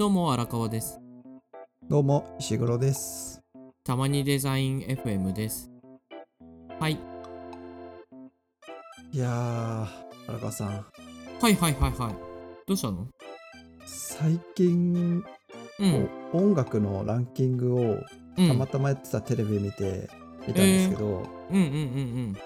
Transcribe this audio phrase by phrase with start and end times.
[0.00, 0.98] どうも荒川です。
[1.86, 3.42] どうも石黒です。
[3.84, 5.70] たまにデザイン FM です。
[6.78, 6.98] はい。
[9.12, 9.86] いやー、
[10.26, 12.14] 荒川さん、はいはいはいはい。
[12.66, 13.08] どうしたの？
[13.84, 15.22] 最近、
[15.78, 16.08] うん。
[16.32, 17.98] 音楽のランキングを
[18.38, 20.08] うん、たまたまやってたテレビ見て
[20.48, 22.36] 見たんですけど、うんうんうんうん。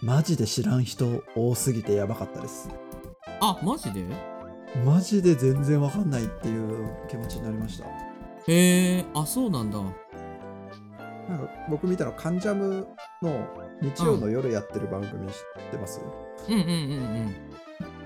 [0.00, 2.70] マジで知らん人多すぎてやばかったです。
[3.40, 4.37] あ、マジで？
[4.84, 7.86] マジで全然わかんないっていう気持ちになりました。
[7.86, 7.90] へ
[8.98, 9.78] えー、あ、そうなんだ。
[9.78, 9.84] な
[11.36, 12.86] んか僕見たのカンジャム
[13.22, 13.46] の
[13.82, 15.34] 日曜の夜やってる番組知っ
[15.70, 16.00] てます、
[16.48, 17.34] うんうんうんうん。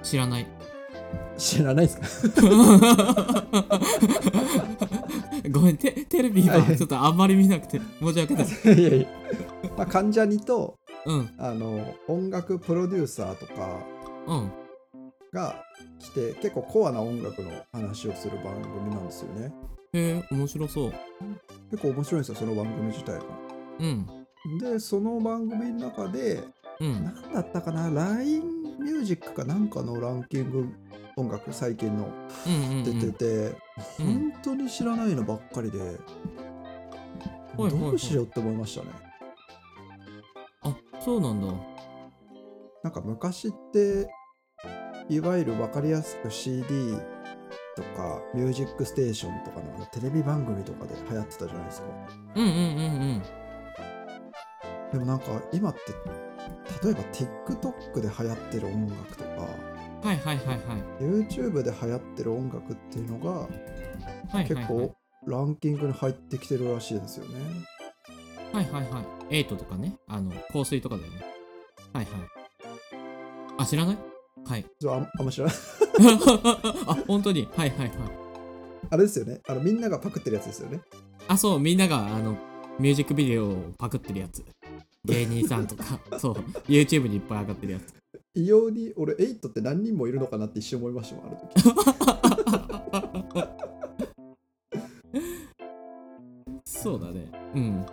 [0.02, 0.46] 知らない。
[1.36, 2.40] 知らないですか？
[5.50, 8.46] ごめん、テテレビはちょっとあんまり見なくて申し訳ない。
[8.78, 9.06] いやいや、
[9.76, 13.52] まあ、関ジャニとうんあの音楽プロデューサーとか
[14.26, 14.50] うん。
[15.32, 15.64] が
[15.98, 19.52] 来て結構コアな音楽の話をする番組なんですよね
[19.94, 20.92] へえ、面白そう。
[21.70, 23.24] 結構面白いんですよその番組自体が
[23.80, 24.58] うん。
[24.58, 26.42] でその番組の中で
[26.80, 27.04] うん。
[27.04, 28.42] 何だったかな LINE
[28.80, 30.68] ミュージックかなんかのランキング
[31.16, 32.08] 音楽最近の
[32.46, 33.00] うんうん、うん。
[33.00, 33.56] 出てて、
[33.98, 35.88] うん本当に知らないのばっかりで、はい
[37.62, 38.90] はいどうしようって思いましたね
[40.62, 41.46] あ、そうなんだ。
[42.82, 44.08] なんか昔って
[45.14, 46.64] いわゆる分かりやすく CD
[47.76, 51.86] とか「ミュージックステーション」とかのテレビ番組とかで流行ってたじゃないですか
[52.36, 52.52] うんうんう
[53.18, 53.22] ん
[54.92, 55.80] でもなんか今って
[56.84, 59.30] 例えば TikTok で流行ってる音楽とか
[60.02, 60.08] うん。
[60.08, 60.58] はいはいはいはい。
[61.00, 64.94] YouTube で流行ってる音楽っていうのがはいはい結はい構
[65.26, 67.38] ランキングに入ってきてるらしいですよね。
[68.52, 69.36] はいはいはい。
[69.36, 69.96] エイトとかね。
[70.08, 71.24] あの、香水とかだよね。
[71.94, 72.14] はいはい。
[73.58, 73.98] あ、知らない？
[74.44, 74.64] はい。
[74.86, 75.56] ああんあんま知らない。
[76.86, 77.92] あ、本当にはいはいはい。
[78.90, 79.40] あれですよね。
[79.46, 80.80] あのみんながパクってるやつですよね。
[81.28, 82.36] あ、そう、みんなが、あの、
[82.78, 84.44] ミュージックビデオをパクってるやつ。
[85.04, 86.34] 芸人さんとか、 そう、
[86.68, 87.94] YouTube にいっぱい上がってるやつ。
[88.34, 91.62] 異様に俺8って何人もいるのかなって一瞬思いましたもん、ある時。
[96.64, 97.30] そうだね。
[97.54, 97.86] うん。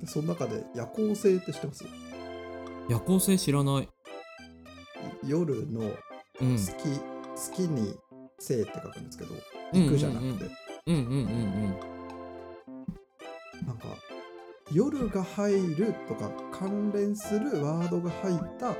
[0.00, 1.84] でその中で夜行性って知ってます？
[2.88, 3.88] 夜行性知らない。
[5.26, 5.90] 夜の
[6.40, 6.56] うん。
[6.56, 6.74] 月、
[7.36, 7.94] 月に
[8.38, 10.44] 性って書くんですけど、うんうんうん行くじゃなくて、
[10.86, 11.74] うんうんうん
[13.66, 13.86] なんか
[14.72, 18.74] 夜が入るとか関連するワードが入った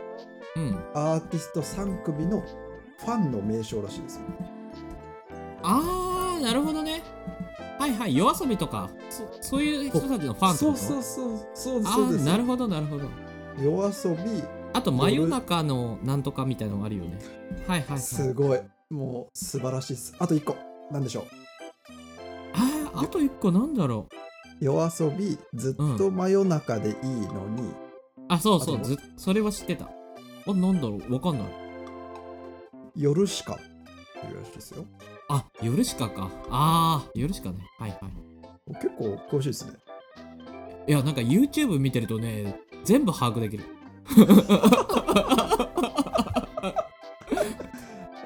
[0.56, 0.69] うん。
[0.69, 0.77] うん。
[0.94, 4.22] アーティスト3組のファンの名称らしいですよ。
[5.62, 7.03] あー、なるほどね。
[7.78, 8.16] はいはい。
[8.16, 10.56] 夜遊びとか、そそういう人たちのファンと？
[10.56, 13.09] そうそうそうそうですあそうですーなるほどなるほど。
[13.59, 14.43] 夜遊び
[14.75, 17.19] あと真夜中のなんとかみたいなのがあるよね。
[17.67, 17.99] はいはいはい。
[17.99, 20.57] すごいもう素晴らしいですあと1個
[20.91, 21.25] なんでしょう
[22.53, 24.15] あーあと一個なんだろう。
[24.61, 27.73] 夜遊びずっと真夜中でいいのに、
[28.29, 29.87] あ、そうそう、ずそれは知ってた。
[29.87, 31.49] あ、なんだろうわかんない。
[32.97, 34.85] 夜しかっていうらしいですよ
[35.29, 36.31] あ、夜しかか。
[36.51, 37.59] あー、夜しかね。
[37.79, 38.75] はいはい。
[38.77, 39.73] 結構詳しいですね
[40.87, 43.65] いや、なんか YouTube 見てるとね、全部把握できる。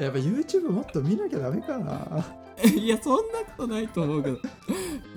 [0.01, 2.25] やっぱ YouTube もっと見なきゃダメかな
[2.77, 4.39] いや、そんなことないと思うけど。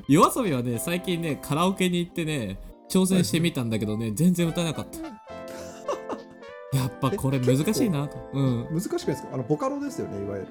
[0.08, 5.00] 夜遊びはね、最近ね、カラオケに行ってね、挑戦してみたんだけどね、全然歌えなかった。
[6.78, 8.18] やっぱこれ難しいなと。
[8.34, 8.68] うん。
[8.72, 9.30] 難しくないですか？
[9.34, 10.48] あのボカロですよねいわゆる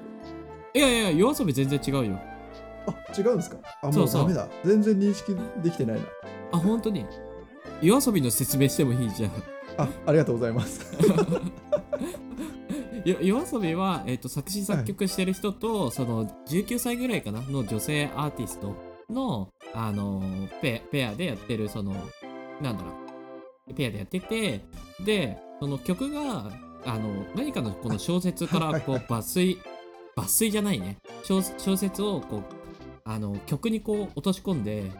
[0.73, 2.19] いやいや、夜遊び全然違うよ。
[2.87, 3.57] あ違うんですか？
[3.83, 6.03] あもうダメだ全然認識できてないな
[6.53, 7.05] あ、本当に？
[7.81, 9.31] 夜遊びの説明してもいいじゃん。
[9.83, 10.81] あありがとうございます。
[13.03, 17.41] よ夜遊びは、えっと作詞作曲してる人と、その19歳ぐらいかな？
[17.41, 18.75] の女性アーティスト
[19.09, 20.21] の、あの
[20.61, 21.93] ペペアでやってるその
[22.61, 22.91] なんだろ
[23.69, 23.73] う。
[23.73, 24.61] ペアでやってて
[25.03, 26.51] でその曲が
[26.85, 29.59] あの何かのこの小説からこうはい抜粋
[30.17, 30.97] 抜粋じゃないね。
[31.23, 32.43] 小小説をこう
[33.03, 34.91] あの曲にこう落とし込んで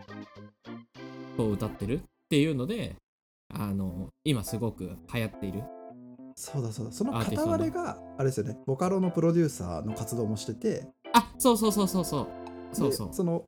[1.38, 2.96] こう歌ってるっていうので
[3.54, 5.64] あの今すごく流行っている。
[6.36, 6.92] そうだそうだ。
[6.92, 8.58] その片割れがあれですよね。
[8.66, 10.88] ボカロのプロデューサーの活動もしてて。
[11.14, 12.28] あそうそうそうそうそう。
[12.74, 13.08] そうそう。
[13.10, 13.44] でその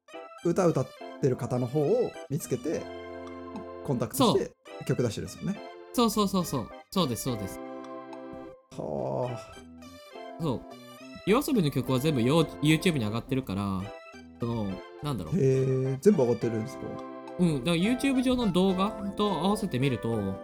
[0.45, 0.87] 歌歌っ
[1.21, 2.81] てる方の方を見つけて
[3.85, 4.51] コンタクトして
[4.85, 5.59] 曲出してるんですよね。
[5.93, 6.67] そうそうそうそう。
[6.91, 7.59] そうですそうです。
[8.77, 9.39] は
[10.41, 10.61] そう。
[11.25, 13.81] 夜遊びの曲は全部よ YouTube に上がってるから
[14.41, 14.67] その
[15.01, 16.83] なんだろあへうえ全部上がってるんですか？
[17.39, 20.35] うんだから YouTube 上の動画と合わせてみると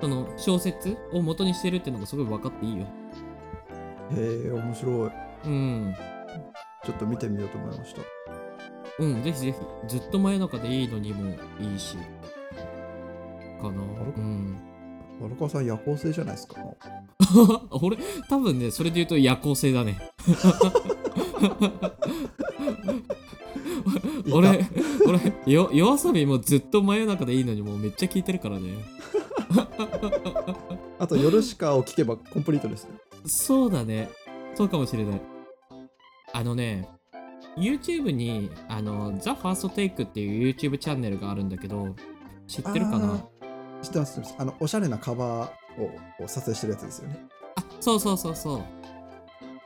[0.00, 2.86] その小説を元にしてるっていうのがすごい分かっていいよ
[4.16, 5.10] へえ面白い
[5.44, 5.94] うん
[6.84, 8.02] ちょっと見てみようと思いました。
[8.98, 9.56] うん、ぜひぜひ、
[9.88, 11.30] ずっと真夜中でいいのにも
[11.60, 11.96] いいし。
[11.96, 12.02] か
[13.70, 13.70] な。
[13.70, 13.76] れ
[14.16, 14.58] うん。
[15.24, 16.56] 荒川さん夜行性じゃないですか？
[17.80, 17.96] 俺、
[18.28, 19.96] 多分ね、それで言うと夜行性だね。
[24.30, 24.66] 俺、
[25.06, 28.72] 俺、よ夜遊びもずっと真夜中でいいのにもうめっちゃ聞いてるからね。
[30.98, 32.90] あと夜しかを聞けばコンプリートですね。
[33.26, 34.08] そうだね。
[34.54, 35.20] そうかもしれない。
[36.32, 36.88] あのね、
[37.56, 41.94] YouTube に、あの、The First Take っていう YouTube チャンネルがあるんだけど、
[42.46, 43.14] 知ってるかな？
[43.14, 44.36] あー知ってます知ってます。
[44.38, 47.26] あの、おしゃれなカバーをを撮影してるやつですよね。
[47.56, 48.62] あ、そうそうそうそう。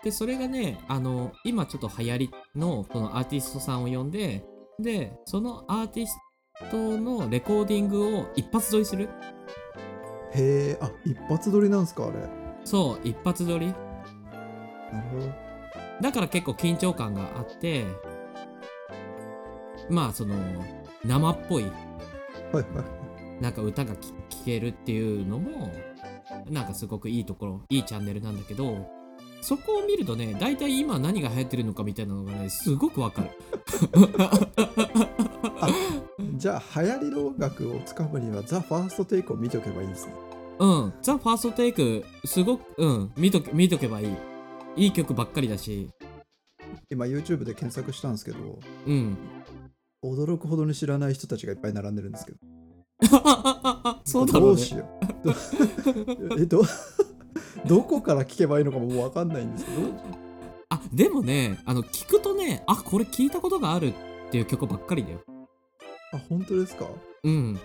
[0.06, 4.44] で、それがね、あの、今ちょっと流行りのこのアーティストさんを呼んで、
[4.78, 6.16] で、そのアーティス
[6.70, 9.08] トのレコーディングを一発撮りする
[10.32, 12.18] へえ、あ、一発撮りなんですか、あれ。
[12.64, 13.66] そう、一発撮り。
[13.66, 15.26] なるほど。
[16.00, 17.84] だから結構緊張感があって、
[19.90, 20.36] まあその、
[21.04, 23.42] 生っぽい、はいはい。
[23.42, 24.12] なんか歌が聴
[24.44, 25.72] けるっていうのも、
[26.48, 28.94] なんかすごくいいところ、いいチャンネルなんだけど、
[29.46, 33.30] そこを見るとね、大体今何が流行ってるのかみたいなのがね、すごくわかる。
[36.36, 40.14] じゃあ、流行りの音楽をつかむには、ザ・ファーストテイクを見ておけばいいんですね。
[40.58, 44.16] うん、ザ・ファーストテイク、すごく、うん、見とけ見とけばいい。
[44.74, 45.90] いい曲ばっかりだし、
[46.90, 48.58] 今、YouTube で検索したんですけど、
[48.88, 49.16] うん。
[50.04, 52.38] 驚くほどに知らない人たちがいっぱい並んでるんですけど。
[54.02, 54.74] そうだろうねどうし。
[54.74, 54.88] よ
[55.22, 56.28] う。
[56.28, 56.62] どえ、ど、
[57.66, 59.76] どこから聞けばいいのかももうわかんないんですけど。
[60.68, 65.20] あ、でもね、あの、聞くとね、あ、これ聞いたことがあるっていう曲ばっかりだよ。
[66.12, 66.86] あ、本当ですか？
[67.24, 67.58] うん。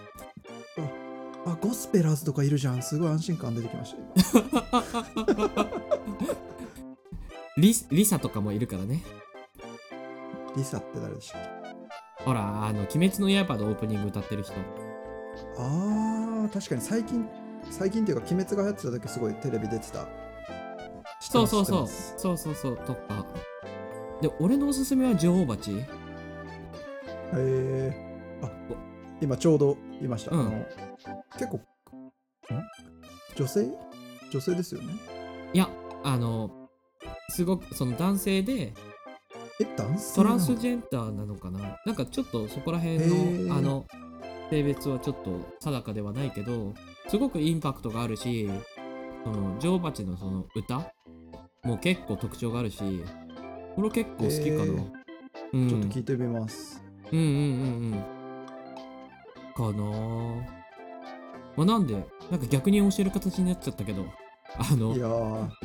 [1.46, 2.82] あ、ゴスペラーズとかいるじゃん。
[2.84, 5.66] すごい安心感出てきました。
[7.58, 9.04] リリサとかもいるからね。
[10.56, 11.42] リサって誰でしたっ
[12.20, 12.24] け？
[12.24, 14.54] ほら、あの、鬼滅の刃のオープニング歌ってる人。
[15.58, 17.28] あー、確かに最近、
[17.72, 20.08] 最近っていうか、鬼滅が流行ってた時すごいテレビ出てた。
[21.20, 21.88] そうそうそう。
[21.88, 22.78] そうそうそう。
[22.78, 23.26] とか。
[24.22, 25.72] で、俺のおすすめは女王蜂？
[25.72, 25.86] へ
[27.34, 27.92] え
[28.44, 28.52] あ
[29.22, 30.66] 今ちょうど言いました、うんあの
[31.38, 31.62] 結構ん？
[33.36, 33.72] 女性？
[34.32, 34.94] 女性ですよね？
[35.54, 35.70] いや、
[36.04, 36.70] あの、
[37.30, 38.74] すごく、その男性で、
[39.60, 41.78] え男性トランスジェンダーなのかな？
[41.86, 43.86] なんかちょっとそこら辺へーの、あの、
[44.50, 46.74] 性別はちょっと定かではないけど、
[47.12, 48.50] すごくインパクトがあるし、
[49.26, 50.94] その、女王蜂のその歌
[51.66, 53.04] も結構特徴があるし、
[53.76, 54.64] これ結構好きかな。
[54.64, 54.92] へー
[55.52, 56.82] うん、ちょっと聞いてみます、
[57.12, 57.92] うんうんうんうん。
[59.54, 60.42] かなぁ。
[61.58, 61.96] まあ、なんで、
[62.30, 64.06] なんか逆に教える形になっちゃったけど、
[64.56, 64.96] あの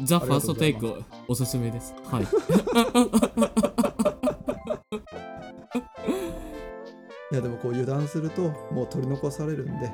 [0.02, 1.94] ザ・ファーストテイクおすすめです。
[2.10, 2.24] はい。
[7.30, 9.92] いやでもこう油断するともう取り残されるんで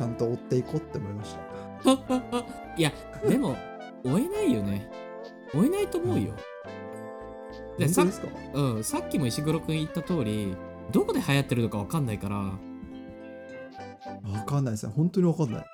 [0.00, 1.40] ちゃんと追っていこうって思いました。
[2.74, 2.90] いや、
[3.28, 3.54] でも、
[4.02, 4.90] 追えないよね。
[5.54, 6.32] 追えないと思うよ。
[7.78, 8.50] でさ本当ですか？
[8.54, 10.56] うん、さっきも石黒くん言った通り、
[10.90, 12.54] どこで流行ってるのかわかんないから、わ
[14.46, 14.92] かんないですね。
[14.96, 15.66] 本当にわかんない。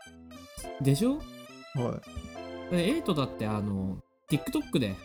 [0.83, 1.19] でしょ？
[1.77, 2.01] は
[2.73, 3.99] でエイトだって、あの、
[4.29, 4.97] TikTok で、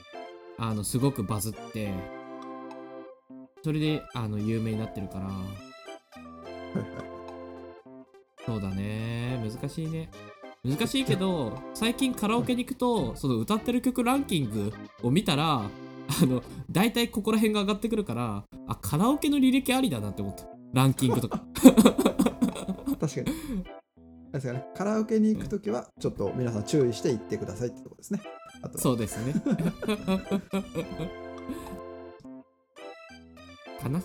[0.57, 1.93] あの、すごくバズって、
[3.63, 7.11] それで、あの、有名になってるから、いはいはい
[8.45, 9.39] そうだね。
[9.43, 10.10] 難しいね。
[10.63, 20.45] 難しいけど、最近カラオケに行くと、その歌ってる曲ランキングを見たら、あの、大体ここら辺が上がってくるから、あ、カラオケの履歴ありだなって思った。
[20.74, 21.43] ランキングとか。
[23.00, 23.25] 確かに
[24.31, 28.21] ですかねカラオケに行くときはちょっと皆さん注意して行ってくださいってとこですね
[28.62, 29.33] あとそうですね。
[33.81, 34.01] かな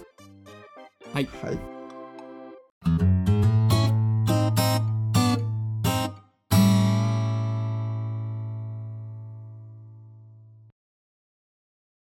[1.13, 1.76] はい